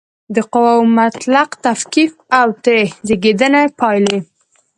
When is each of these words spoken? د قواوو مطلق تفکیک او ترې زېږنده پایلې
د 0.35 0.37
قواوو 0.51 0.91
مطلق 0.99 1.49
تفکیک 1.65 2.11
او 2.39 2.47
ترې 2.63 2.81
زېږنده 3.07 3.61
پایلې 3.79 4.19